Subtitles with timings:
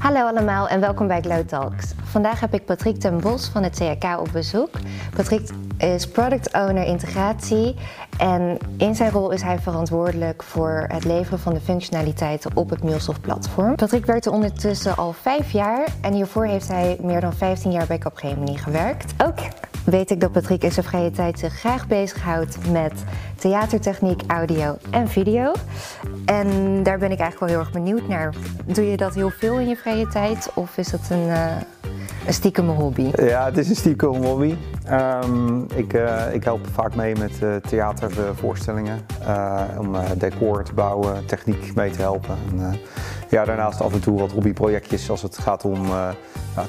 [0.00, 1.92] Hallo allemaal en welkom bij Glow Talks.
[2.02, 4.70] Vandaag heb ik Patrick ten Bos van het CHK op bezoek.
[5.14, 7.76] Patrick is Product Owner Integratie
[8.18, 12.82] en in zijn rol is hij verantwoordelijk voor het leveren van de functionaliteiten op het
[12.82, 13.74] MuleSoft platform.
[13.76, 17.98] Patrick werkte ondertussen al vijf jaar en hiervoor heeft hij meer dan 15 jaar bij
[17.98, 19.14] Capgemini gewerkt.
[19.22, 19.38] Ook
[19.84, 22.92] weet ik dat Patrick in zijn vrije tijd zich graag bezighoudt met
[23.38, 25.52] theatertechniek, audio en video.
[26.24, 28.34] En daar ben ik eigenlijk wel heel erg benieuwd naar.
[28.64, 31.56] Doe je dat heel veel in je vrije tijd of is het een, uh,
[32.26, 33.10] een stiekem hobby?
[33.14, 34.54] Ja, het is een stiekem hobby.
[34.90, 39.00] Um, ik, uh, ik help vaak mee met uh, theatervoorstellingen.
[39.78, 42.36] om decor te bouwen, techniek mee te helpen.
[42.50, 42.80] En,
[43.30, 45.86] ja, daarnaast af en toe wat hobbyprojectjes als het gaat om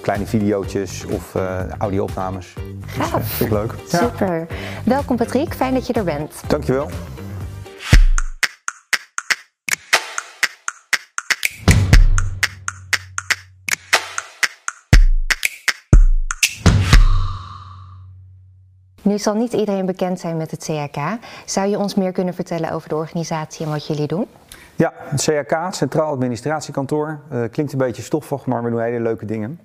[0.02, 1.36] kleine video's of
[1.78, 2.54] audio-opnames.
[2.86, 3.14] Gaaf.
[3.14, 3.74] Dus, vind ik leuk.
[3.88, 4.40] Super.
[4.40, 4.46] Ja.
[4.86, 6.44] Welkom Patrick, fijn dat je er bent.
[6.48, 6.90] Dankjewel.
[19.02, 20.98] Nu zal niet iedereen bekend zijn met het CHK.
[21.46, 24.28] Zou je ons meer kunnen vertellen over de organisatie en wat jullie doen?
[24.82, 27.20] Ja, het CHK, Centraal Administratiekantoor.
[27.32, 29.60] Uh, klinkt een beetje stoffig, maar we doen hele leuke dingen.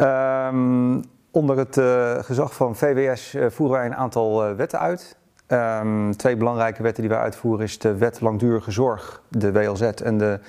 [0.00, 5.16] Um, onder het uh, gezag van VWS uh, voeren wij een aantal wetten uit.
[5.48, 10.18] Um, twee belangrijke wetten die wij uitvoeren is de Wet Langdurige Zorg, de WLZ, en
[10.18, 10.40] de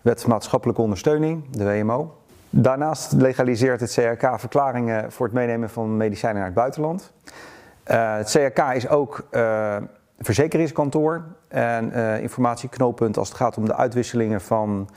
[0.00, 2.16] Wet Maatschappelijke Ondersteuning, de WMO.
[2.50, 7.12] Daarnaast legaliseert het CHK verklaringen voor het meenemen van medicijnen naar het buitenland.
[7.84, 9.28] Het CHK is ook
[10.18, 14.88] verzekeringskantoor en uh, informatieknooppunt als het gaat om de uitwisselingen van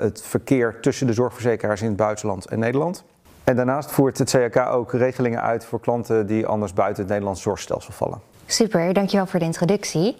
[0.00, 3.04] het verkeer tussen de zorgverzekeraars in het buitenland en Nederland.
[3.44, 7.42] En daarnaast voert het CHK ook regelingen uit voor klanten die anders buiten het Nederlands
[7.42, 8.20] zorgstelsel vallen.
[8.46, 10.16] Super, dankjewel voor de introductie.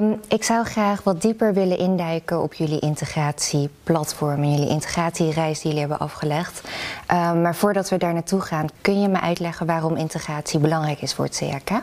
[0.00, 5.66] Um, ik zou graag wat dieper willen induiken op jullie integratieplatform en jullie integratiereis die
[5.66, 6.68] jullie hebben afgelegd.
[7.12, 11.14] Um, maar voordat we daar naartoe gaan, kun je me uitleggen waarom integratie belangrijk is
[11.14, 11.82] voor het CHK?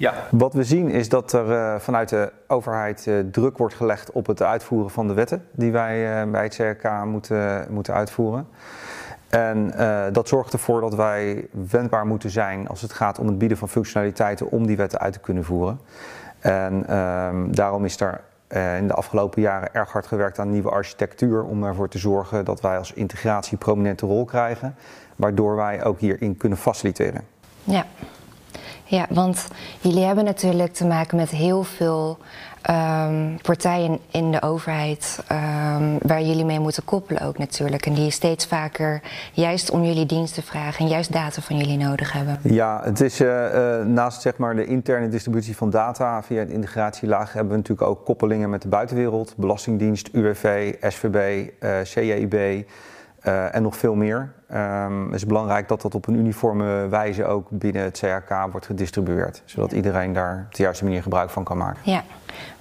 [0.00, 4.12] Ja, wat we zien is dat er uh, vanuit de overheid uh, druk wordt gelegd
[4.12, 8.46] op het uitvoeren van de wetten die wij uh, bij het CHK moeten, moeten uitvoeren.
[9.28, 13.38] En uh, dat zorgt ervoor dat wij wendbaar moeten zijn als het gaat om het
[13.38, 15.80] bieden van functionaliteiten om die wetten uit te kunnen voeren.
[16.38, 20.70] En uh, daarom is er uh, in de afgelopen jaren erg hard gewerkt aan nieuwe
[20.70, 24.74] architectuur om ervoor te zorgen dat wij als integratie prominente rol krijgen,
[25.16, 27.22] waardoor wij ook hierin kunnen faciliteren.
[27.64, 27.84] Ja.
[28.90, 29.48] Ja, want
[29.80, 32.18] jullie hebben natuurlijk te maken met heel veel
[32.70, 37.86] um, partijen in de overheid um, waar jullie mee moeten koppelen ook natuurlijk.
[37.86, 39.02] En die steeds vaker
[39.32, 42.38] juist om jullie diensten vragen en juist data van jullie nodig hebben.
[42.42, 46.50] Ja, het is uh, uh, naast zeg maar de interne distributie van data via het
[46.50, 52.66] integratielaag hebben we natuurlijk ook koppelingen met de buitenwereld, Belastingdienst, UWV, SVB, uh, CJIB.
[53.24, 54.32] Uh, en nog veel meer.
[54.52, 58.66] Um, het is belangrijk dat dat op een uniforme wijze ook binnen het CHK wordt
[58.66, 59.42] gedistribueerd.
[59.44, 61.80] Zodat iedereen daar op de juiste manier gebruik van kan maken.
[61.84, 62.02] Ja,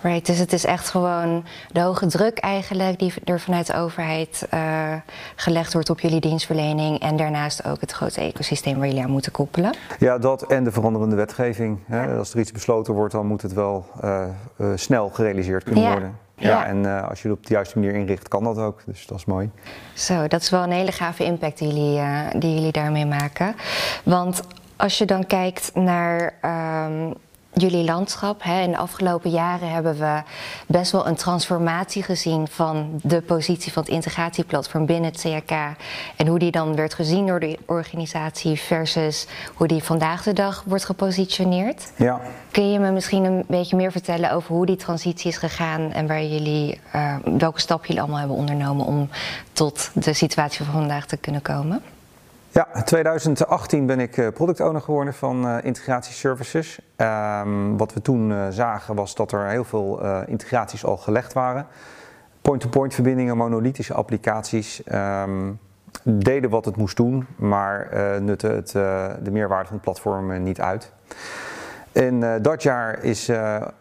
[0.01, 0.25] right.
[0.25, 4.93] Dus het is echt gewoon de hoge druk eigenlijk die er vanuit de overheid uh,
[5.35, 6.99] gelegd wordt op jullie dienstverlening.
[6.99, 9.73] En daarnaast ook het grote ecosysteem waar jullie aan moeten koppelen.
[9.99, 11.79] Ja, dat en de veranderende wetgeving.
[11.85, 12.17] Hè.
[12.17, 14.25] Als er iets besloten wordt, dan moet het wel uh,
[14.75, 15.91] snel gerealiseerd kunnen ja.
[15.91, 16.17] worden.
[16.35, 18.81] Ja, ja en uh, als je het op de juiste manier inricht, kan dat ook.
[18.85, 19.49] Dus dat is mooi.
[19.93, 23.55] Zo, dat is wel een hele gave impact die jullie, uh, die jullie daarmee maken.
[24.03, 24.41] Want
[24.75, 26.33] als je dan kijkt naar
[26.85, 27.13] um,
[27.61, 28.43] jullie landschap.
[28.43, 30.21] Hè, in de afgelopen jaren hebben we
[30.67, 35.51] best wel een transformatie gezien van de positie van het integratieplatform binnen het CHK.
[36.15, 40.63] En hoe die dan werd gezien door de organisatie versus hoe die vandaag de dag
[40.67, 41.91] wordt gepositioneerd.
[41.95, 42.21] Ja.
[42.51, 46.07] Kun je me misschien een beetje meer vertellen over hoe die transitie is gegaan en
[46.07, 49.09] waar jullie, uh, welke stappen jullie allemaal hebben ondernomen om
[49.53, 51.81] tot de situatie van vandaag te kunnen komen?
[52.51, 56.79] Ja, in 2018 ben ik product owner geworden van uh, integratieservices.
[56.97, 61.67] Um, wat we toen uh, zagen was dat er heel veel integraties al gelegd waren.
[62.41, 64.81] Point-to-point verbindingen, monolithische applicaties.
[64.93, 65.59] Um,
[66.03, 67.89] deden wat het moest doen, maar
[68.21, 68.71] nutten het,
[69.23, 70.91] de meerwaarde van het platform niet uit.
[71.91, 73.31] In dat jaar is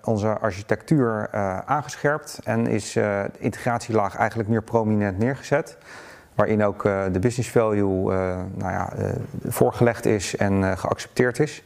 [0.04, 1.30] onze architectuur
[1.64, 5.78] aangescherpt en is de integratielaag eigenlijk meer prominent neergezet
[6.38, 9.08] waarin ook uh, de business value uh, nou ja, uh,
[9.46, 11.62] voorgelegd is en geaccepteerd is.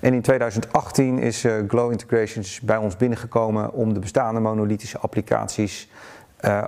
[0.00, 5.90] En in 2018 is Glow Integrations bij ons binnengekomen om de bestaande monolithische applicaties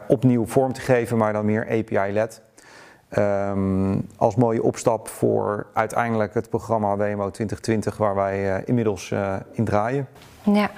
[0.08, 2.42] opnieuw vorm te geven, maar dan meer API-led.
[3.18, 9.14] Um, als mooie opstap voor uiteindelijk het programma WMO 2020 waar wij inmiddels
[9.52, 10.08] in draaien.
[10.42, 10.70] Ja,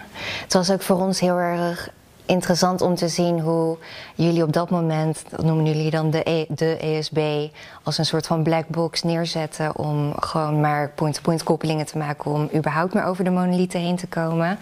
[0.42, 1.90] het was ook voor ons heel erg
[2.26, 3.76] interessant om te zien hoe
[4.14, 7.48] jullie op dat moment, dat noemen jullie dan de, e, de ESB,
[7.82, 12.48] als een soort van black box neerzetten om gewoon maar point-to-point koppelingen te maken om
[12.54, 14.58] überhaupt maar over de monolithen heen te komen.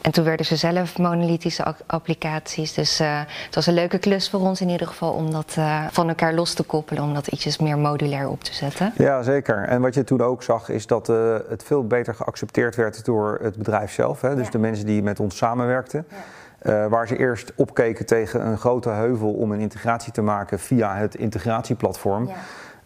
[0.00, 2.74] En toen werden ze zelf monolithische applicaties.
[2.74, 5.84] Dus uh, het was een leuke klus voor ons in ieder geval om dat uh,
[5.90, 8.92] van elkaar los te koppelen, om dat ietsjes meer modulair op te zetten.
[8.96, 9.64] Ja, zeker.
[9.68, 13.38] En wat je toen ook zag is dat uh, het veel beter geaccepteerd werd door
[13.42, 14.20] het bedrijf zelf.
[14.20, 14.34] Hè?
[14.34, 14.50] Dus ja.
[14.50, 16.04] de mensen die met ons samenwerkten.
[16.10, 16.16] Ja.
[16.64, 20.96] Uh, waar ze eerst opkeken tegen een grote heuvel om een integratie te maken via
[20.96, 22.26] het integratieplatform.
[22.26, 22.34] Ja.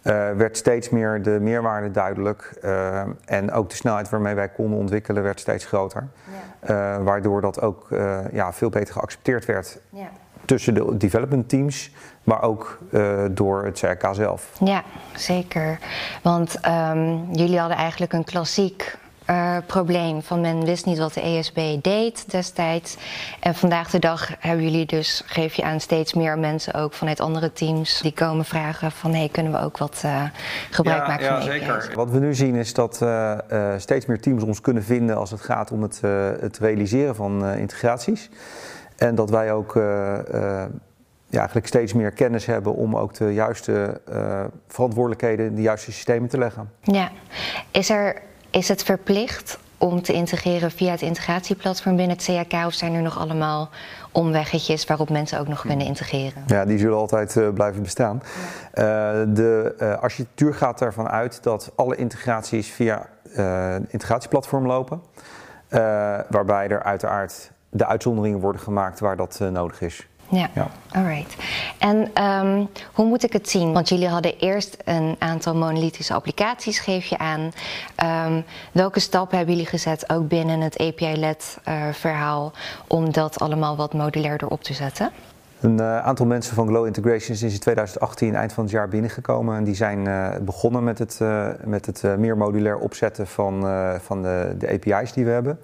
[0.03, 4.79] Uh, werd steeds meer de meerwaarde duidelijk uh, en ook de snelheid waarmee wij konden
[4.79, 6.09] ontwikkelen werd steeds groter.
[6.67, 7.03] Ja.
[7.03, 7.87] waardoor dat ook
[8.33, 10.09] ja, veel beter geaccepteerd werd ja.
[10.45, 11.95] tussen de development teams,
[12.25, 12.79] maar ook
[13.31, 14.53] door het CRK zelf.
[14.65, 14.83] Ja,
[15.15, 15.79] zeker.
[16.23, 18.97] Want um, jullie hadden eigenlijk een klassiek
[19.31, 20.23] uh, probleem.
[20.23, 22.97] Van men wist niet wat de ESB deed destijds.
[23.41, 27.21] En vandaag de dag hebben jullie dus, geef je aan steeds meer mensen ook vanuit
[27.21, 30.23] andere teams die komen vragen van hey, kunnen we ook wat uh,
[30.71, 31.91] gebruik ja, maken ja, van zeker.
[31.95, 33.39] Wat we nu zien is dat uh,
[33.77, 36.01] steeds meer teams ons kunnen vinden als het gaat om het,
[36.41, 38.31] het realiseren van integraties.
[38.97, 39.75] En dat wij ook
[41.31, 44.01] ja, eigenlijk steeds meer kennis hebben om ook de juiste
[44.67, 46.71] verantwoordelijkheden in de juiste systemen te leggen.
[46.83, 47.11] Ja,
[47.71, 52.73] is er is het verplicht om te integreren via het integratieplatform binnen het CAK of
[52.73, 53.71] zijn er nog allemaal
[54.13, 56.43] omweggetjes waarop mensen ook nog kunnen integreren?
[56.47, 58.23] Ja, die zullen altijd uh, blijven bestaan.
[58.75, 59.13] Ja.
[59.23, 65.03] Uh, de uh, architectuur gaat ervan uit dat alle integraties via het integratieplatform lopen.
[66.29, 70.09] waarbij er uiteraard de uitzonderingen worden gemaakt waar dat nodig is.
[70.31, 70.71] Ja, ja.
[70.93, 71.37] alright.
[71.79, 73.73] En um, hoe moet ik het zien?
[73.73, 77.51] Want jullie hadden eerst een aantal monolithische applicaties, geef je aan.
[78.27, 82.53] Um, welke stappen hebben jullie gezet, ook binnen het API-led uh, verhaal,
[82.87, 85.11] om dat allemaal wat modulairder op te zetten?
[85.61, 89.57] Een uh, aantal mensen van Glow Integrations is in 2018, eind van het jaar, binnengekomen.
[89.57, 91.21] En die zijn uh, begonnen met het,
[91.65, 93.67] met het meer modulair opzetten van,
[94.01, 95.59] van de, de API's die we hebben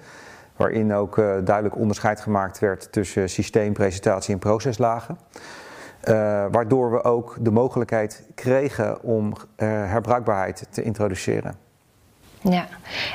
[0.56, 5.18] waarin ook uh, duidelijk onderscheid gemaakt werd tussen systeem, presentatie en proceslagen.
[6.08, 6.14] Uh,
[6.50, 9.36] waardoor we ook de mogelijkheid kregen om uh,
[9.68, 11.54] herbruikbaarheid te introduceren.
[12.50, 12.66] Ja,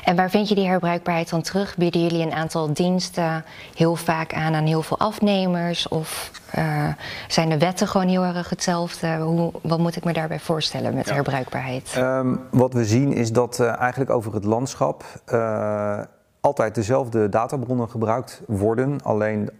[0.04, 1.76] en waar vind je die herbruikbaarheid dan terug?
[1.76, 3.44] Bieden jullie een aantal diensten
[3.74, 5.88] heel vaak aan aan heel veel afnemers?
[5.88, 6.88] Of uh,
[7.28, 9.16] zijn de wetten gewoon heel erg hetzelfde?
[9.16, 11.14] Hoe, wat moet ik me daarbij voorstellen met ja.
[11.14, 11.94] herbruikbaarheid?
[11.98, 16.00] Um, wat we zien is dat uh, eigenlijk over het landschap uh,
[16.40, 19.02] altijd dezelfde databronnen gebruikt worden.
[19.02, 19.50] Alleen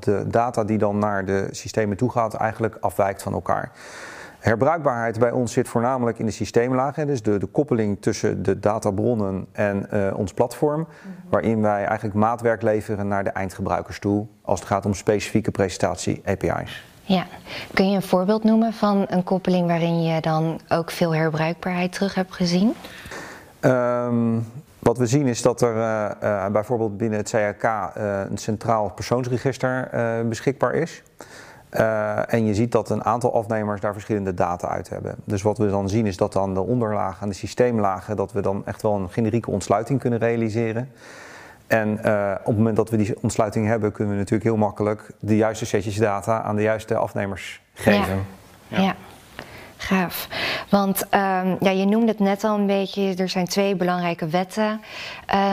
[0.00, 3.72] de data die dan naar de systemen toe gaat, eigenlijk afwijkt van elkaar.
[4.38, 9.46] Herbruikbaarheid bij ons zit voornamelijk in de systeemlagen, dus de, de koppeling tussen de databronnen
[9.52, 10.86] en uh, ons platform,
[11.30, 16.22] waarin wij eigenlijk maatwerk leveren naar de eindgebruikers toe als het gaat om specifieke presentatie
[16.24, 16.84] API's.
[17.02, 17.26] Ja,
[17.74, 22.14] kun je een voorbeeld noemen van een koppeling waarin je dan ook veel herbruikbaarheid terug
[22.14, 22.74] hebt gezien?
[23.60, 24.46] Um,
[24.78, 28.90] wat we zien is dat er uh, uh, bijvoorbeeld binnen het CRK uh, een centraal
[28.90, 29.88] persoonsregister
[30.28, 31.02] beschikbaar is.
[32.26, 35.14] en je ziet dat een aantal afnemers daar verschillende data uit hebben.
[35.24, 38.40] Dus wat we dan zien is dat aan de onderlagen, aan de systeemlagen, dat we
[38.40, 40.90] dan echt wel een generieke ontsluiting kunnen realiseren.
[41.66, 41.92] En
[42.38, 45.66] op het moment dat we die ontsluiting hebben, kunnen we natuurlijk heel makkelijk de juiste
[45.66, 48.26] setjes data aan de juiste afnemers geven.
[48.68, 48.80] ja.
[48.80, 48.94] ja.
[49.78, 50.28] Gaaf.
[50.68, 54.80] Want um, ja, je noemde het net al een beetje, er zijn twee belangrijke wetten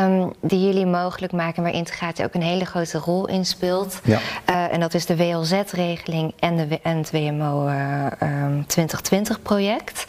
[0.03, 4.00] um, die jullie mogelijk maken, waar integratie ook een hele grote rol in speelt.
[4.03, 4.19] Ja.
[4.50, 10.05] Uh, en dat is de WLZ-regeling en, de, en het WMO uh, um, 2020-project.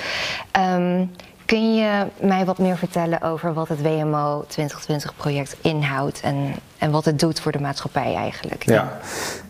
[1.47, 7.05] Kun je mij wat meer vertellen over wat het WMO 2020-project inhoudt en, en wat
[7.05, 8.63] het doet voor de maatschappij eigenlijk?
[8.63, 8.99] Ja.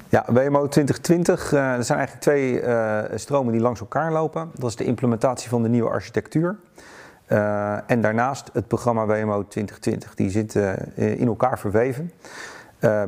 [0.09, 4.51] Ja, WMO 2020, uh, er zijn eigenlijk twee uh, stromen die langs elkaar lopen.
[4.55, 6.57] Dat is de implementatie van de nieuwe architectuur.
[7.29, 10.15] Uh, en daarnaast het programma WMO 2020.
[10.15, 12.13] Die zitten in elkaar verweven.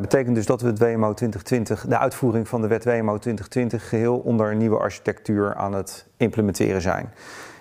[0.01, 4.17] betekent dus dat we het WMO 2020, de uitvoering van de wet WMO 2020, geheel
[4.17, 7.11] onder een nieuwe architectuur aan het implementeren zijn.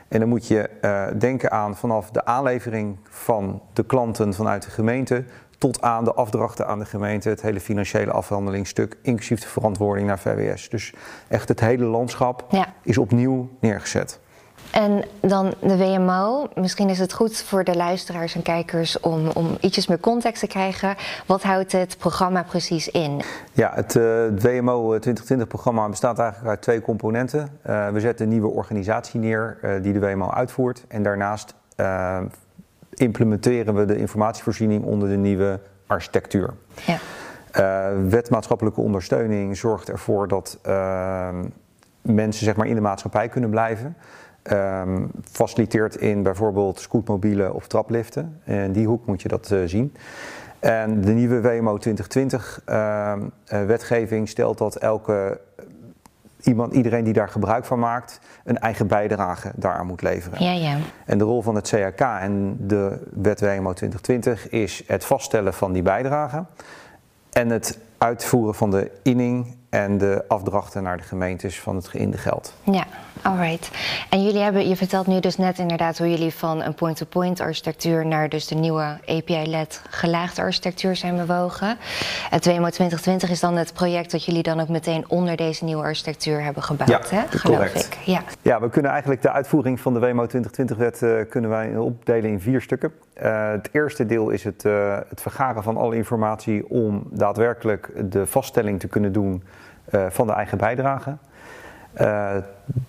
[0.08, 0.70] En dan moet je
[1.18, 5.24] denken aan vanaf de aanlevering van de klanten vanuit de gemeente
[5.58, 10.20] tot aan de afdrachten aan de gemeente, het hele financiële afhandelingsstuk, inclusief de verantwoording naar
[10.20, 10.70] VWS.
[10.70, 10.94] Dus
[11.28, 12.74] echt het hele landschap ja.
[12.82, 14.20] is opnieuw neergezet.
[14.72, 16.48] En dan de WMO.
[16.56, 20.48] Misschien is het goed voor de luisteraars en kijkers om, om ietsjes meer context te
[20.48, 20.96] krijgen.
[21.26, 23.22] Wat houdt het programma precies in?
[23.54, 27.60] Ja, het, uh, het WMO 2020-programma bestaat eigenlijk uit twee componenten.
[27.70, 30.86] Uh, we zetten een nieuwe organisatie neer uh, die de WMO uitvoert.
[30.88, 31.56] En daarnaast
[32.94, 36.54] implementeren we de informatievoorziening onder de nieuwe architectuur.
[36.86, 37.94] Ja.
[38.10, 40.60] wetmaatschappelijke ondersteuning zorgt ervoor dat
[42.02, 43.96] mensen zeg maar, in de maatschappij kunnen blijven.
[44.48, 48.42] Ehm, faciliteert in bijvoorbeeld scootmobielen of trapliften.
[48.46, 49.96] In die hoek moet je dat zien.
[50.60, 55.40] En de nieuwe WMO 2020 ehm, wetgeving stelt dat elke
[56.42, 60.44] iemand, iedereen die daar gebruik van maakt, een eigen bijdrage daaraan moet leveren.
[60.44, 60.78] Ja, ja.
[61.06, 65.72] En de rol van het CAK en de wet WMO 2020 is het vaststellen van
[65.72, 66.46] die bijdrage
[67.32, 72.18] en het uitvoeren van de inning en de afdrachten naar de gemeentes van het geïnde
[72.18, 72.54] geld.
[72.64, 72.84] Ja,
[73.22, 73.72] alright.
[74.10, 78.06] En jullie hebben, je vertelt nu dus net inderdaad hoe jullie van een point-to-point architectuur
[78.06, 81.78] naar dus de nieuwe API-led gelaagde architectuur zijn bewogen.
[82.30, 85.84] Het WMO 2020 is dan het project dat jullie dan ook meteen onder deze nieuwe
[85.84, 87.38] architectuur hebben gebouwd, ja, hè?
[87.38, 87.86] geloof correct.
[87.86, 87.98] ik.
[88.06, 88.24] Ja.
[88.42, 92.40] ja, we kunnen eigenlijk de uitvoering van de WMO 2020-wet uh, kunnen wij opdelen in
[92.40, 92.92] vier stukken.
[93.24, 98.26] Uh, het eerste deel is het, uh, het vergaren van alle informatie om daadwerkelijk de
[98.26, 99.44] vaststelling te kunnen doen
[100.10, 101.16] van de eigen bijdrage.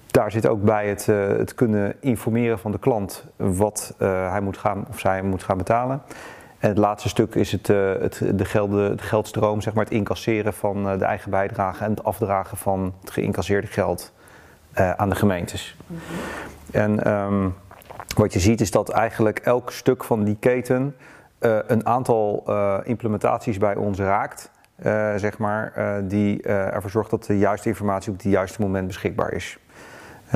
[0.06, 4.86] daar zit ook bij het, het, kunnen informeren van de klant wat hij moet gaan
[4.88, 6.02] of zij moet gaan betalen.
[6.58, 10.52] En het laatste stuk is het, het, de, gelden, de geldstroom, zeg maar het incasseren
[10.52, 14.12] van de eigen bijdrage en het afdragen van het geïncasseerde geld
[14.72, 15.76] aan de gemeentes.
[15.86, 16.16] Mm -hmm.
[16.70, 17.54] En um,
[18.16, 20.96] wat je ziet is dat eigenlijk elk stuk van die keten
[21.40, 24.50] uh, een aantal uh, implementaties bij ons raakt.
[24.84, 25.72] Uh, zeg maar,
[26.08, 29.58] die ervoor zorgt dat de juiste informatie op het juiste moment beschikbaar is.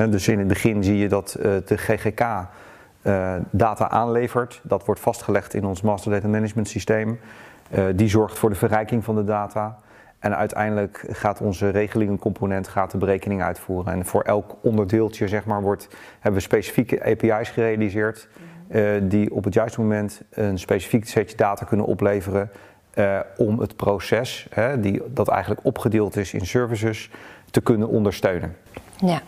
[0.09, 2.47] dus in het begin zie je dat de GGK
[3.49, 4.61] data aanlevert.
[4.63, 7.19] Dat wordt vastgelegd in ons Master Data Management systeem.
[7.95, 9.77] die zorgt voor de verrijking van de data.
[10.23, 13.93] En uiteindelijk gaat onze regelingencomponent gaat de berekening uitvoeren.
[13.93, 18.27] En voor elk onderdeeltje zeg maar, wordt, hebben we specifieke API's gerealiseerd.
[18.69, 22.49] Uh, die op het juiste moment een specifiek setje data kunnen opleveren.
[22.95, 27.09] Uh, om het proces, hè, die, dat eigenlijk opgedeeld is in services,
[27.51, 28.55] te kunnen ondersteunen.
[28.97, 29.21] Ja.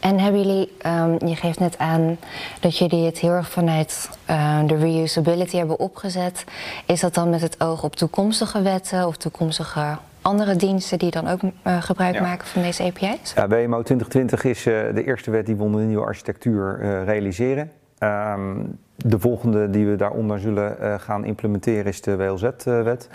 [0.00, 2.18] En hebben jullie, um, je geeft net aan
[2.60, 6.44] dat jullie het heel erg vanuit uh, de reusability hebben opgezet.
[6.86, 11.28] Is dat dan met het oog op toekomstige wetten of toekomstige andere diensten die dan
[11.28, 13.32] ook uh, gebruik maken van deze API's?
[13.34, 17.70] Ja, WMO 2020 is uh, de eerste wet die we onder de nieuwe architectuur realiseren.
[17.98, 23.08] Um, de volgende die we daaronder zullen gaan implementeren is de WLZ-wet.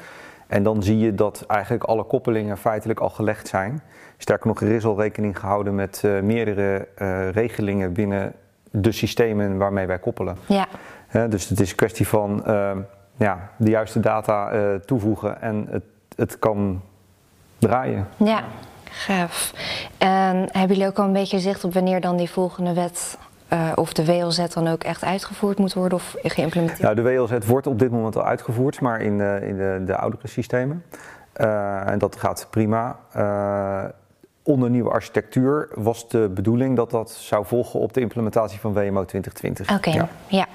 [0.47, 3.81] En dan zie je dat eigenlijk alle koppelingen feitelijk al gelegd zijn.
[4.17, 6.87] Sterker nog, er is al rekening gehouden met meerdere
[7.31, 8.33] regelingen binnen
[8.71, 10.37] de systemen waarmee wij koppelen.
[10.45, 10.67] Ja.
[11.27, 12.43] dus het is een kwestie van
[13.17, 14.51] ja, de juiste data
[14.85, 15.83] toevoegen en het,
[16.15, 16.81] het kan
[17.57, 18.07] draaien.
[18.17, 18.43] Ja,
[18.89, 19.53] gaaf.
[19.97, 23.17] En hebben jullie ook al een beetje zicht op wanneer dan die volgende wet
[23.53, 26.81] uh, of de WLZ dan ook echt uitgevoerd moet worden of geïmplementeerd?
[26.81, 30.27] Nou, de WLZ wordt op dit moment al uitgevoerd, maar in in de, de oudere
[30.27, 30.83] systemen.
[31.35, 32.99] Uh, en dat gaat prima.
[33.17, 33.83] Uh,
[34.49, 39.05] onder nieuwe architectuur was de bedoeling dat dat zou volgen op de implementatie van WMO
[39.05, 39.69] 2020.
[39.69, 40.09] Oké, okay, ja.
[40.27, 40.45] ja.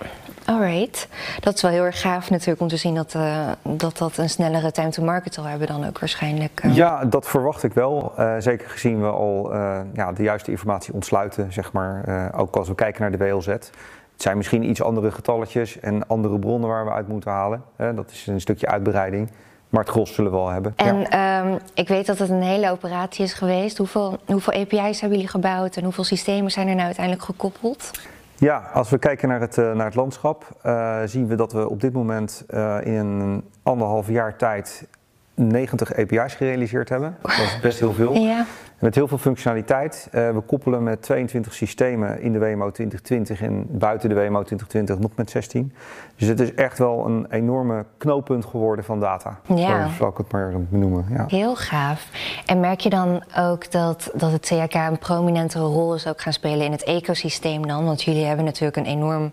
[0.45, 1.09] Alright.
[1.41, 4.29] Dat is wel heel erg gaaf natuurlijk om te zien dat uh, dat, dat een
[4.29, 6.65] snellere time to market zal hebben dan ook waarschijnlijk.
[6.65, 6.75] Uh...
[6.77, 8.13] Ja, dat verwacht ik wel.
[8.19, 9.53] Uh, zeker gezien we al
[9.95, 12.33] ja, de juiste informatie ontsluiten, zeg maar.
[12.37, 13.47] ook als we kijken naar de WLZ.
[13.47, 17.63] Het zijn misschien iets andere getalletjes en andere bronnen waar we uit moeten halen.
[17.77, 19.31] dat is een stukje uitbreiding.
[19.75, 20.73] Maar het gros zullen we wel hebben.
[20.77, 21.41] En ja.
[21.41, 23.79] um, ik weet dat het een hele operatie is geweest.
[23.79, 27.91] Hoeveel, hoeveel API's hebben jullie gebouwd en hoeveel systemen zijn er nou uiteindelijk gekoppeld?
[28.37, 31.69] Ja, als we kijken naar het, uh, naar het landschap, uh, zien we dat we
[31.69, 34.87] op dit moment uh, in anderhalf jaar tijd
[35.35, 37.17] 90 API's gerealiseerd hebben.
[37.23, 38.15] Dat is best heel veel.
[38.15, 38.47] Ja.
[38.85, 40.09] Met heel veel functionaliteit.
[40.13, 44.99] Uh, we koppelen met 22 systemen in de WMO 2020 en buiten de WMO 2020
[44.99, 45.73] nog met 16.
[46.17, 49.39] Dus het is echt wel een enorme knooppunt geworden van data.
[49.55, 49.89] Ja.
[49.89, 51.07] Zo zal ik het maar benoemen.
[51.11, 51.25] Ja.
[51.29, 52.09] Heel gaaf.
[52.47, 56.33] En merk je dan ook dat, dat het CHK een prominentere rol is ook gaan
[56.33, 57.85] spelen in het ecosysteem dan?
[57.85, 59.33] Want jullie hebben natuurlijk een enorm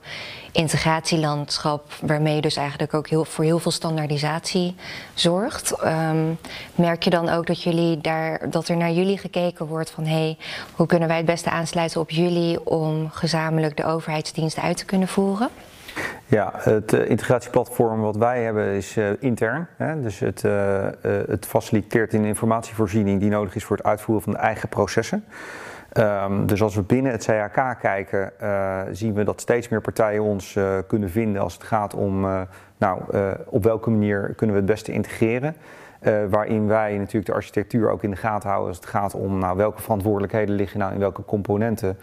[0.51, 4.75] integratielandschap waarmee je dus eigenlijk ook heel, voor heel veel standaardisatie
[5.13, 5.86] zorgt.
[5.86, 6.38] Um,
[6.75, 10.12] merk je dan ook dat, jullie daar, dat er naar jullie gekeken wordt van hé,
[10.12, 10.38] hey,
[10.75, 15.07] hoe kunnen wij het beste aansluiten op jullie om gezamenlijk de overheidsdiensten uit te kunnen
[15.07, 15.50] voeren?
[16.25, 19.67] Ja, het uh, integratieplatform wat wij hebben is uh, intern.
[19.77, 20.01] Hè?
[20.01, 20.88] Dus het, uh,
[21.27, 25.25] het faciliteert een informatievoorziening die nodig is voor het uitvoeren van de eigen processen.
[25.93, 28.31] Um, dus als we binnen het CHK kijken,
[28.91, 30.57] zien we dat steeds meer partijen ons
[30.88, 32.21] kunnen vinden als het gaat om
[32.77, 33.01] nou,
[33.45, 35.55] op welke manier kunnen we het beste integreren.
[36.01, 39.38] Uh, waarin wij natuurlijk de architectuur ook in de gaten houden als het gaat om
[39.38, 41.98] nou, welke verantwoordelijkheden liggen nou in welke componenten.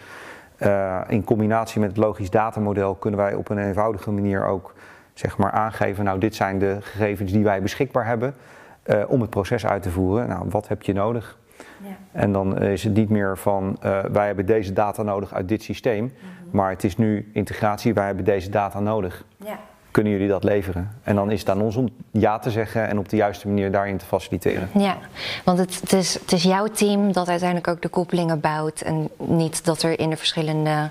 [0.62, 4.74] Uh, in combinatie met het logisch datamodel kunnen wij op een eenvoudige manier ook
[5.14, 8.34] zeg maar, aangeven, nou dit zijn de gegevens die wij beschikbaar hebben.
[8.82, 10.28] eh, om het proces uit te voeren.
[10.28, 11.38] Nou, wat heb je nodig?
[11.82, 11.88] Ja.
[12.12, 15.62] En dan is het niet meer van uh, wij hebben deze data nodig uit dit
[15.62, 16.56] systeem, mhm.
[16.56, 19.24] maar het is nu integratie, wij hebben deze data nodig.
[19.36, 19.58] Ja
[19.98, 20.90] kunnen jullie dat leveren?
[21.02, 23.70] En dan is het aan ons om ja te zeggen en op de juiste manier
[23.70, 24.68] daarin te faciliteren.
[24.74, 24.96] Ja,
[25.44, 29.08] want het, het, is, het is jouw team dat uiteindelijk ook de koppelingen bouwt en
[29.16, 30.90] niet dat er in de verschillende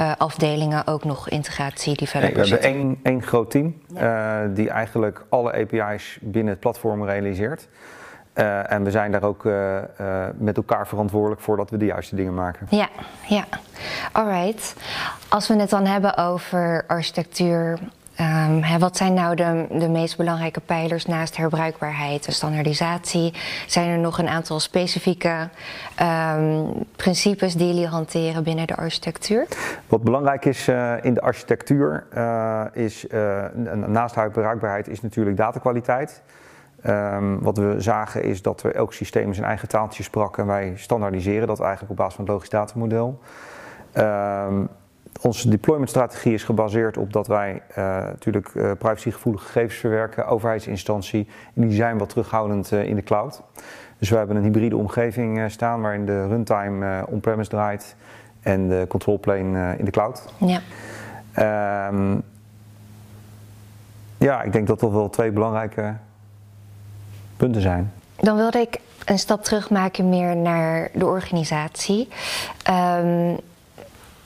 [0.00, 4.70] uh, afdelingen ook nog integratie developers nee, We hebben één, één groot team uh, die
[4.70, 7.68] eigenlijk alle API's binnen het platform realiseert.
[8.34, 11.84] Uh, en we zijn daar ook uh, uh, met elkaar verantwoordelijk voor dat we de
[11.84, 12.66] juiste dingen maken.
[12.70, 12.88] Ja,
[13.28, 13.44] ja.
[14.12, 14.74] Alright.
[15.28, 17.78] Als we het dan hebben over architectuur,
[18.22, 23.34] Um, wat zijn nou de, de meest belangrijke pijlers naast herbruikbaarheid en standaardisatie?
[23.66, 25.48] Zijn er nog een aantal specifieke
[26.36, 29.46] um, principes die jullie hanteren binnen de architectuur?
[29.86, 33.44] Wat belangrijk is uh, in de architectuur, uh, is uh,
[33.86, 36.22] naast herbruikbaarheid, is natuurlijk datakwaliteit.
[36.86, 40.72] Um, wat we zagen is dat we elk systeem zijn eigen taaltje sprak en wij
[40.76, 43.20] standaardiseren dat eigenlijk op basis van het logisch datamodel.
[45.22, 51.28] Onze deploymentstrategie is gebaseerd op dat wij uh, natuurlijk uh, privacygevoelige gegevens verwerken, overheidsinstantie.
[51.54, 53.42] En die zijn wat terughoudend uh, in de cloud.
[53.98, 57.96] Dus we hebben een hybride omgeving staan waarin de runtime on-premise draait
[58.40, 60.32] en de control plane in de cloud.
[60.36, 61.88] Ja.
[61.88, 62.22] Um,
[64.18, 65.94] ja, ik denk dat dat wel twee belangrijke
[67.36, 67.92] punten zijn.
[68.16, 72.08] Dan wilde ik een stap terug maken meer naar de organisatie.
[72.70, 73.36] Um,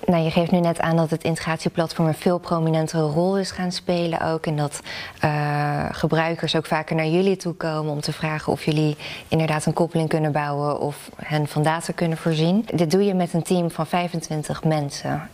[0.07, 3.73] nou, je geeft nu net aan dat het integratieplatform een veel prominentere rol is gaan
[3.73, 4.47] spelen ook.
[4.47, 4.81] En dat
[5.25, 8.97] uh, gebruikers ook vaker naar jullie toe komen om te vragen of jullie
[9.29, 12.69] inderdaad een koppeling kunnen bouwen of hen van data kunnen voorzien.
[12.75, 15.29] Dit doe je met een team van 25 mensen.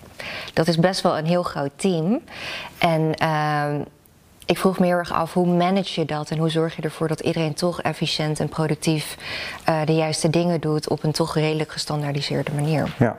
[0.53, 2.21] Dat is best wel een heel groot team.
[2.79, 3.81] En uh,
[4.47, 7.09] ik vroeg me heel erg af, hoe manage je dat en hoe zorg je ervoor
[7.09, 9.17] dat iedereen toch efficiënt en productief
[9.69, 12.95] uh, de juiste dingen doet op een toch redelijk gestandaardiseerde manier?
[12.99, 13.17] Ja.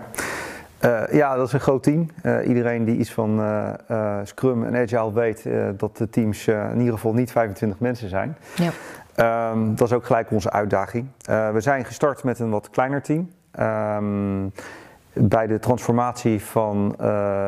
[0.85, 2.07] Uh, ja, dat is een groot team.
[2.23, 6.93] Uh, iedereen die iets van uh, Scrum en Agile weet, dat de teams in ieder
[6.93, 8.37] geval niet 25 mensen zijn.
[8.55, 8.71] Ja.
[9.51, 11.07] Um, dat is ook gelijk onze uitdaging.
[11.25, 13.31] we zijn gestart met een wat kleiner team.
[13.59, 14.51] Um,
[15.13, 16.95] bij de transformatie van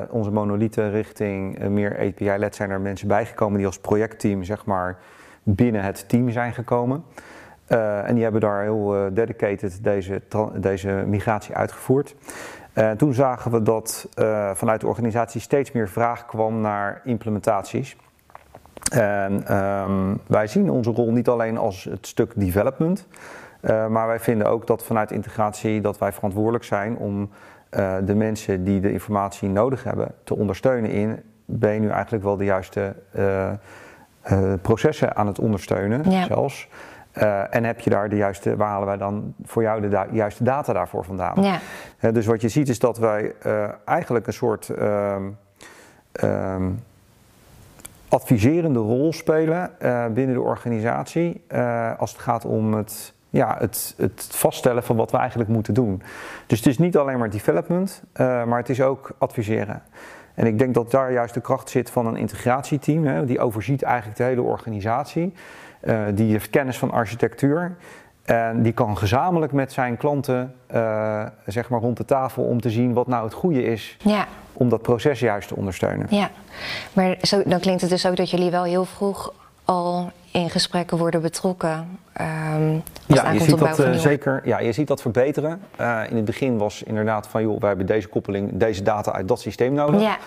[0.09, 4.97] onze monolithen richting meer API-led zijn er mensen bijgekomen die als projectteam zeg maar,
[5.43, 7.03] binnen het team zijn gekomen.
[7.67, 10.21] en die hebben daar heel dedicated deze,
[10.59, 12.15] deze migratie uitgevoerd.
[12.75, 17.95] Uh, toen zagen we dat uh, vanuit de organisatie steeds meer vraag kwam naar implementaties.
[18.91, 23.07] En um, wij zien onze rol niet alleen als het stuk development,
[23.61, 27.29] uh, maar wij vinden ook dat vanuit integratie dat wij verantwoordelijk zijn om
[28.05, 32.37] de mensen die de informatie nodig hebben te ondersteunen in ben je nu eigenlijk wel
[32.37, 32.95] de juiste
[34.61, 36.25] processen aan het ondersteunen ja.
[36.25, 36.67] zelfs.
[37.17, 40.07] Uh, en heb je daar de juiste, waar halen wij dan voor jou de da
[40.11, 41.43] juiste data daarvoor vandaan?
[41.43, 41.59] Ja.
[41.99, 45.37] Uh, dus wat je ziet is dat wij uh, eigenlijk een soort um,
[48.09, 49.71] adviserende rol spelen
[50.13, 51.43] binnen de organisatie
[51.97, 56.01] als het gaat om het, ja, het, het, vaststellen van wat we eigenlijk moeten doen.
[56.47, 59.81] Dus het is niet alleen maar development, maar het is ook adviseren.
[60.33, 63.81] En ik denk dat daar juist de kracht zit van een integratieteam, hè, die overziet
[63.81, 65.33] eigenlijk de hele organisatie.
[65.85, 67.75] Uh, die heeft kennis van architectuur.
[68.23, 72.69] En die kan gezamenlijk met zijn klanten uh, zeg maar rond de tafel om te
[72.69, 74.27] zien wat nou het goede is ja.
[74.53, 76.07] om dat proces juist te ondersteunen.
[76.09, 76.29] Ja,
[76.93, 79.33] maar zo, dan klinkt het dus ook dat jullie wel heel vroeg
[79.65, 81.99] al in gesprekken worden betrokken.
[82.21, 84.41] Um, ja, je ziet dat uh, zeker.
[84.43, 85.61] Ja, je ziet dat verbeteren.
[85.81, 89.27] Uh, in het begin was inderdaad van joh, wij hebben deze koppeling, deze data uit
[89.27, 90.01] dat systeem nodig.
[90.01, 90.17] Ja.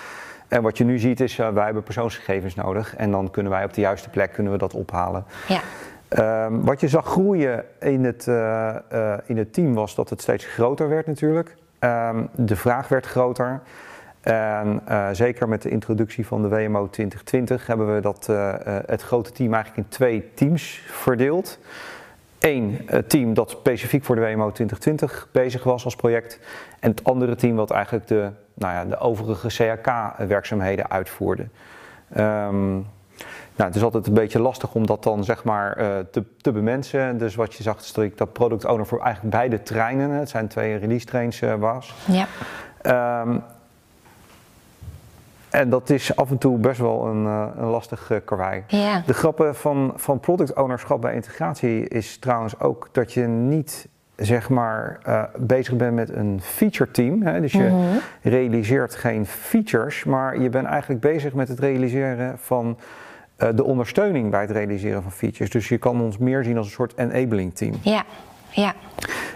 [0.49, 3.65] En wat je nu ziet is, uh, wij hebben persoonsgegevens nodig en dan kunnen wij
[3.65, 5.25] op de juiste plek kunnen we dat ophalen.
[5.49, 5.61] Ja.
[6.45, 10.21] Um, wat je zag groeien in het, uh, uh, in het team was dat het
[10.21, 11.57] steeds groter werd natuurlijk.
[11.81, 13.61] Um, de vraag werd groter.
[14.21, 14.83] En
[15.13, 18.27] zeker met de introductie van de WMO 2020 hebben we dat,
[18.87, 21.59] het grote team eigenlijk in twee teams verdeeld.
[22.39, 26.41] Eén team dat specifiek voor de WMO 2020 bezig was als project.
[26.81, 31.47] En het andere team wat eigenlijk de nou ja, de overige CAK-werkzaamheden uitvoerde.
[32.17, 32.87] Um,
[33.57, 36.53] nou, het is altijd een beetje lastig om dat dan zeg maar uh, te, te
[36.53, 37.19] bemensen.
[37.19, 40.29] Dus wat je zag, is dat ik dat product owner voor eigenlijk beide treinen, het
[40.29, 41.95] zijn twee release trains, uh, was.
[42.05, 42.27] Ja.
[43.21, 43.43] Um,
[45.51, 48.65] en dat is af en toe best wel een, uh, een lastig karwei.
[48.67, 49.03] Ja.
[49.07, 53.89] De grappen van, van product ownerschap bij integratie is trouwens ook dat je niet
[54.19, 57.23] zeg maar uh, bezig bent met een feature team.
[57.23, 57.41] Hè?
[57.41, 57.99] Dus je mm -hmm.
[58.23, 62.79] realiseert geen features, maar je bent eigenlijk bezig met het realiseren van
[63.55, 65.51] de ondersteuning bij het realiseren van features.
[65.51, 67.75] Dus je kan ons meer zien als een soort enabling team.
[67.83, 68.05] Ja,
[68.51, 68.75] ja.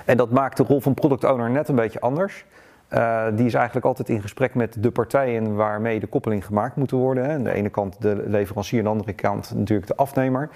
[0.04, 2.44] En dat maakt de rol van product owner net een beetje anders.
[2.92, 6.90] Uh, die is eigenlijk altijd in gesprek met de partijen waarmee de koppeling gemaakt moet
[6.90, 7.24] worden.
[7.24, 7.34] Hè.
[7.34, 10.48] Aan de ene kant de leverancier, aan de andere kant natuurlijk de afnemer.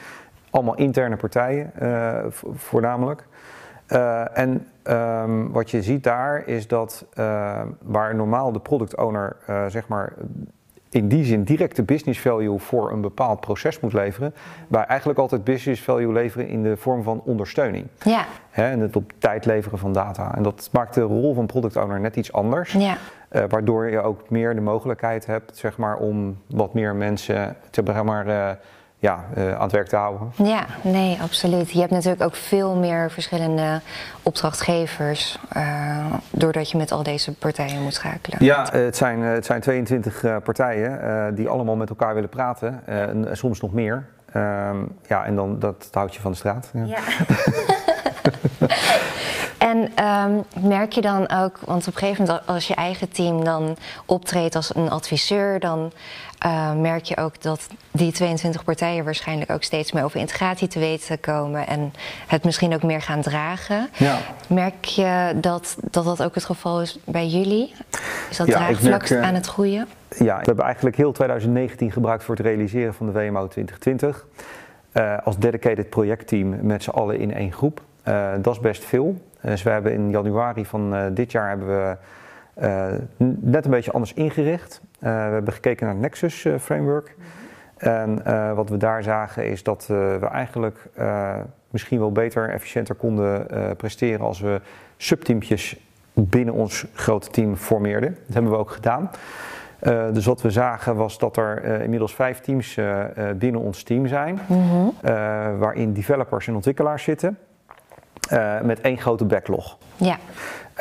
[0.50, 1.72] Allemaal interne partijen
[2.54, 3.26] voornamelijk.
[3.88, 7.06] Uh, en um, wat je ziet daar is dat
[7.82, 9.36] waar normaal de product owner
[9.68, 10.12] zeg maar
[10.96, 14.34] in die zin directe business value voor een bepaald proces moet leveren,
[14.68, 17.86] wij eigenlijk altijd business value leveren in de vorm van ondersteuning.
[18.04, 18.24] Ja.
[18.50, 20.34] en het op tijd leveren van data.
[20.36, 22.72] En dat maakt de rol van product owner net iets anders.
[22.72, 22.96] Ja.
[23.32, 27.82] Uh, waardoor je ook meer de mogelijkheid hebt zeg maar, om wat meer mensen te,
[27.84, 28.50] zeg maar, uh,
[28.98, 30.32] ja, uh, aan het werk te houden.
[30.36, 31.70] Ja, nee, absoluut.
[31.70, 33.80] Je hebt natuurlijk ook veel meer verschillende
[34.22, 38.44] opdrachtgevers, uh, doordat je met al deze partijen moet schakelen.
[38.44, 42.86] Ja, het zijn, het zijn 22 uh, partijen uh, die allemaal met elkaar willen praten,
[42.86, 44.06] en soms nog meer.
[45.06, 46.70] ja, en dan, dat houdt je van de straat.
[46.72, 46.84] Ja.
[46.84, 46.98] ja.
[49.66, 53.44] En um, merk je dan ook, want op een gegeven moment als je eigen team
[53.44, 55.92] dan optreedt als een adviseur, dan
[56.46, 60.78] uh, merk je ook dat die 22 partijen waarschijnlijk ook steeds meer over integratie te
[60.78, 61.92] weten komen en
[62.26, 63.88] het misschien ook meer gaan dragen.
[63.96, 64.18] Ja.
[64.48, 67.74] Merk je dat, dat dat ook het geval is bij jullie?
[68.30, 69.86] Is dat ja, draagvlak merk, aan het groeien?
[70.18, 74.26] Ja, we hebben eigenlijk heel 2019 gebruikt voor het realiseren van de WMO 2020.
[74.92, 77.80] Uh, als dedicated projectteam met z'n allen in één groep.
[78.08, 79.20] Uh, dat is best veel.
[79.50, 81.96] Dus we hebben in januari van uh, dit jaar hebben we
[82.62, 84.80] uh, net een beetje anders ingericht.
[84.98, 87.14] We hebben gekeken naar het Nexus framework.
[87.76, 88.22] En
[88.54, 90.88] wat we daar zagen is dat we eigenlijk
[91.70, 94.60] misschien wel beter, efficiënter konden presteren als we
[94.96, 95.80] subteampjes
[96.12, 98.16] binnen ons grote team formeerden.
[98.24, 99.10] Dat hebben we ook gedaan.
[99.82, 103.04] Uh, dus wat we zagen was dat er uh, inmiddels vijf teams uh,
[103.36, 104.92] binnen ons team zijn, mm-hmm.
[105.58, 107.38] waarin developers en ontwikkelaars zitten.
[108.32, 109.76] Uh, met één grote backlog.
[109.96, 110.18] Ja.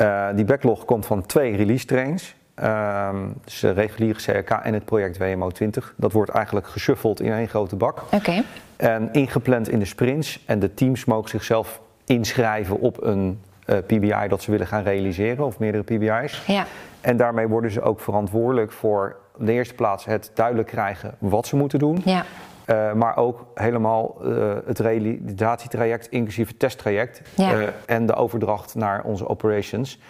[0.00, 2.34] Uh, die backlog komt van twee release trains.
[2.62, 3.08] Uh,
[3.44, 5.94] dus de reguliere CRK en het project WMO 20.
[5.96, 8.02] Dat wordt eigenlijk geshuffeld in één grote bak.
[8.02, 8.16] Oké.
[8.16, 8.42] Okay.
[8.76, 10.42] En ingepland in de sprints.
[10.46, 13.40] En de teams mogen zichzelf inschrijven op een
[13.86, 16.42] PBI dat ze willen gaan realiseren, of meerdere PBI's.
[16.46, 16.66] Ja.
[17.00, 21.46] En daarmee worden ze ook verantwoordelijk voor in de eerste plaats het duidelijk krijgen wat
[21.46, 22.02] ze moeten doen.
[22.04, 22.24] Ja.
[22.66, 27.54] Uh, maar ook helemaal uh, het realisatietraject, inclusief het testtraject ja.
[27.54, 30.00] uh, en de overdracht naar onze operations.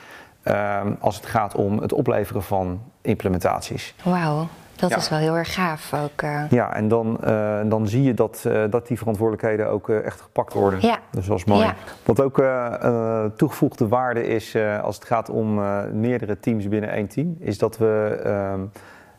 [1.00, 3.94] als het gaat om het opleveren van implementaties.
[4.02, 4.46] Wauw.
[4.76, 4.96] Dat ja.
[4.96, 6.20] is wel heel erg gaaf ook.
[6.50, 7.18] Ja, en dan,
[7.68, 10.78] dan zie je dat, dat die verantwoordelijkheden ook echt gepakt worden.
[10.82, 10.98] Ja.
[11.10, 11.64] Dus dat is mooi.
[11.64, 11.74] Ja.
[12.04, 12.42] Wat ook
[13.36, 15.60] toegevoegde waarde is als het gaat om
[16.00, 18.60] meerdere teams binnen één team, is dat we ehm,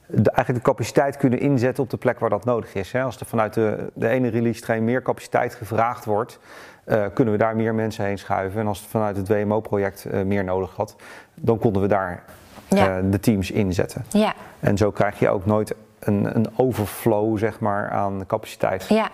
[0.07, 2.91] de, eigenlijk de capaciteit kunnen inzetten op de plek waar dat nodig is.
[2.91, 3.03] Hè.
[3.03, 6.39] Als er vanuit de, de ene release train meer capaciteit gevraagd wordt,
[6.85, 8.59] uh, kunnen we daar meer mensen heen schuiven.
[8.59, 10.95] En als het vanuit het WMO-project uh, meer nodig had,
[11.35, 12.23] dan konden we daar
[12.67, 12.97] ja.
[12.97, 14.05] uh, de teams inzetten.
[14.09, 14.33] Ja.
[14.59, 18.85] En zo krijg je ook nooit een, een overflow zeg maar, aan capaciteit.
[18.87, 19.09] Ja.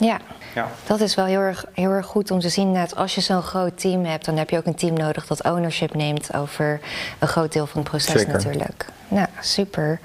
[0.00, 0.18] Ja.
[0.54, 3.20] ja, dat is wel heel erg, heel erg goed om te zien dat als je
[3.20, 6.80] zo'n groot team hebt, dan heb je ook een team nodig dat ownership neemt over
[7.18, 8.32] een groot deel van het proces Zeker.
[8.32, 8.86] natuurlijk.
[9.08, 10.00] Nou, super.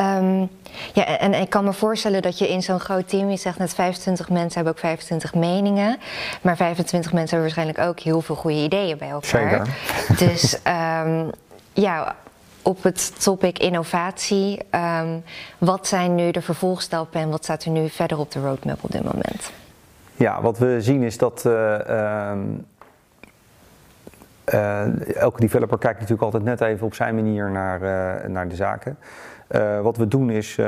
[0.00, 0.50] Um,
[0.92, 3.58] ja, en, en ik kan me voorstellen dat je in zo'n groot team, je zegt
[3.58, 5.98] net 25 mensen hebben ook 25 meningen,
[6.40, 9.66] maar 25 mensen hebben waarschijnlijk ook heel veel goede ideeën bij elkaar.
[10.08, 10.28] Zeker.
[10.28, 10.58] Dus
[11.04, 11.30] um,
[11.72, 12.16] ja,
[12.68, 14.60] op het topic innovatie.
[15.00, 15.22] Um,
[15.58, 18.90] wat zijn nu de vervolgstappen en wat staat er nu verder op de roadmap op
[18.90, 19.52] dit moment?
[20.16, 22.66] Ja, wat we zien is dat uh, um,
[24.54, 28.54] uh, elke developer kijkt natuurlijk altijd net even op zijn manier naar, uh, naar de
[28.54, 28.98] zaken.
[29.82, 30.62] wat we doen is, we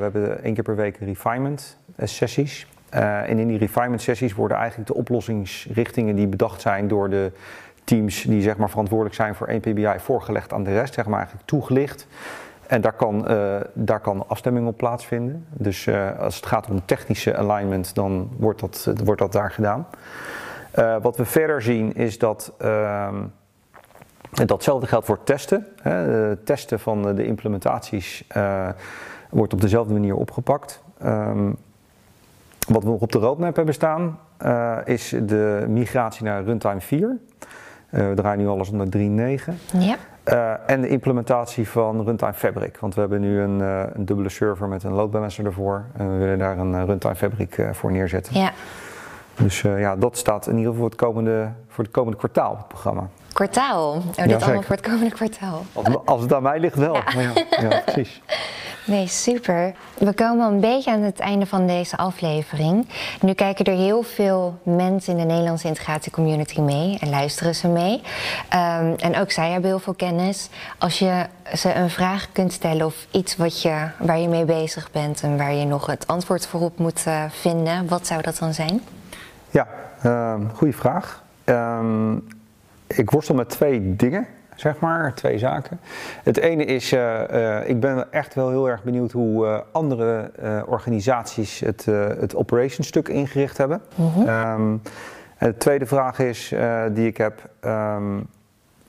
[0.00, 2.66] hebben één keer per week refinement sessies.
[2.90, 7.32] en in die refinement sessies worden eigenlijk de oplossingsrichtingen die bedacht zijn door de
[7.90, 11.18] teams die zeg maar, verantwoordelijk zijn voor één PBI voorgelegd aan de rest, zeg maar
[11.18, 12.06] eigenlijk toegelicht.
[12.66, 15.46] En daar kan, uh, daar kan afstemming op plaatsvinden.
[15.50, 19.50] Dus uh, als het gaat om technische alignment, dan wordt dat, uh, wordt dat daar
[19.50, 19.86] gedaan.
[21.02, 22.52] wat we verder zien is dat.
[22.58, 23.16] ehm
[24.46, 25.66] datzelfde geldt voor testen.
[25.82, 26.36] Hè.
[26.36, 28.26] testen van de implementaties
[29.30, 30.82] wordt op dezelfde manier opgepakt.
[31.04, 31.56] Um,
[32.68, 34.18] wat we nog op de roadmap hebben staan,
[34.84, 37.18] is de migratie naar runtime 4.
[37.90, 39.52] Uh, we draaien nu alles onder 3.9.
[39.78, 39.96] Ja.
[40.24, 42.76] Uh, en de implementatie van Runtime Fabric.
[42.76, 45.84] Want we hebben nu een, uh, een dubbele server met een load balancer ervoor.
[45.96, 48.40] En we willen daar een Runtime Fabric voor neerzetten.
[48.40, 48.52] Ja.
[49.34, 52.68] Dus ja, dat staat in ieder geval voor het komende, voor het komende kwartaal, het
[52.68, 53.08] programma.
[53.32, 53.92] Kwartaal?
[53.92, 55.62] Oh, dit Ja, allemaal voor het komende kwartaal.
[55.72, 56.94] Als, als het aan mij ligt wel.
[56.94, 58.22] Ja, ja, precies.
[58.84, 59.74] Nee, super.
[59.98, 62.88] We komen een beetje aan het einde van deze aflevering.
[63.20, 68.00] Nu kijken er heel veel mensen in de Nederlandse integratiecommunity mee en luisteren ze mee.
[68.48, 70.48] Ehm, en ook zij hebben heel veel kennis.
[70.78, 74.90] Als je ze een vraag kunt stellen of iets wat je, waar je mee bezig
[74.90, 78.38] bent en waar je nog het antwoord voor op moet uh, vinden, wat zou dat
[78.38, 78.80] dan zijn?
[79.50, 79.66] Ja,
[80.06, 81.22] uh, goede vraag.
[81.44, 82.16] Ehm,
[82.86, 84.26] ik worstel met twee dingen
[84.60, 85.80] zeg maar, twee zaken.
[86.22, 90.30] Het ene is, uh, uh, ik ben echt wel heel erg benieuwd hoe uh, andere
[90.66, 91.84] organisaties het,
[92.18, 93.80] het operation stuk ingericht hebben.
[93.94, 94.82] Mm um,
[95.38, 96.54] de tweede vraag is,
[96.92, 98.26] die ik heb, um,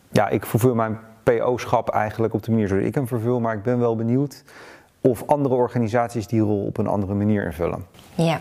[0.10, 3.64] ja, ik vervul mijn PO-schap eigenlijk op de manier zoals ik hem vervul, maar ik
[3.64, 4.44] ben wel benieuwd
[5.02, 7.86] of andere organisaties die rol op een andere manier invullen.
[8.16, 8.40] Ja.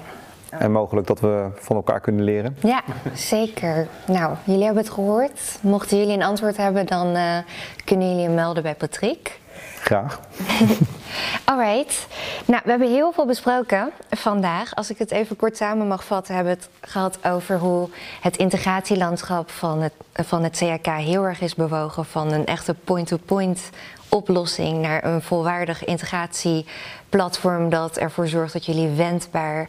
[0.50, 2.56] En mogelijk dat we van elkaar kunnen leren.
[2.60, 2.82] Ja,
[3.14, 3.86] zeker.
[4.06, 5.58] Nou, jullie hebben het gehoord.
[5.60, 7.36] Mochten jullie een antwoord hebben, dan uh,
[7.84, 9.40] kunnen jullie hem melden bij Patrick.
[9.80, 10.20] Graag.
[11.44, 12.06] Alright.
[12.46, 14.74] Nou, we hebben heel veel besproken vandaag.
[14.74, 17.88] Als ik het even kort samen mag vatten, hebben we het gehad over hoe
[18.20, 23.70] het integratielandschap van het, van het CHK heel erg is bewogen van een echte point-to-point
[24.10, 29.68] oplossing naar een volwaardig integratieplatform dat ervoor zorgt dat jullie wendbaar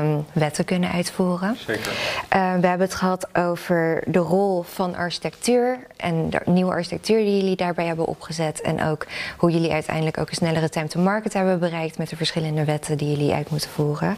[0.00, 1.56] um, wetten kunnen uitvoeren.
[1.56, 1.92] Zeker.
[2.36, 7.36] Uh, we hebben het gehad over de rol van architectuur en de nieuwe architectuur die
[7.36, 8.60] jullie daarbij hebben opgezet.
[8.60, 12.16] En ook hoe jullie uiteindelijk ook een snellere time to market hebben bereikt met de
[12.16, 14.16] verschillende wetten die jullie uit moeten voeren.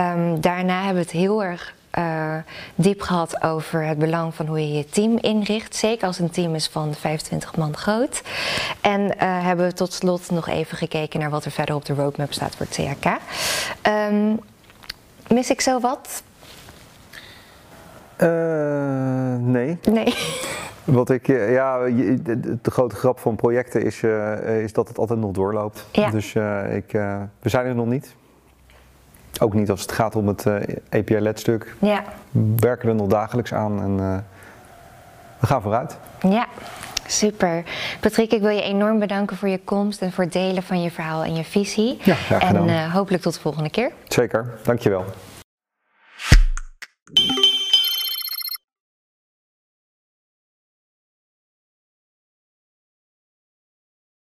[0.00, 2.34] Um, daarna hebben we het heel erg uh,
[2.74, 5.76] diep gehad over het belang van hoe je je team inricht.
[5.76, 8.22] Zeker als een team is van 25 man groot.
[8.80, 11.94] En uh, hebben we tot slot nog even gekeken naar wat er verder op de
[11.94, 13.16] roadmap staat voor het CHK.
[14.12, 14.40] Um,
[15.28, 16.22] mis ik zo wat?
[18.18, 19.78] Uh, nee.
[19.82, 20.14] Nee.
[20.92, 24.02] Wat ik, ja, de, grote grap van projecten is,
[24.62, 25.86] is dat het altijd nog doorloopt.
[25.92, 26.10] Ja.
[26.10, 26.26] Dus
[26.72, 26.92] ik,
[27.40, 28.14] we zijn er nog niet.
[29.40, 30.54] Ook niet als het gaat om het uh,
[30.90, 31.74] API-LED-stuk.
[31.78, 32.04] Ja.
[32.30, 34.24] We werken er nog dagelijks aan en
[35.38, 35.98] we gaan vooruit.
[36.28, 36.46] Ja,
[37.06, 37.64] super.
[38.00, 40.90] Patrick, ik wil je enorm bedanken voor je komst en voor het delen van je
[40.90, 41.98] verhaal en je visie.
[42.02, 42.68] Ja, graag gedaan.
[42.68, 43.90] En hopelijk tot de volgende keer.
[44.08, 45.04] Zeker, dankjewel.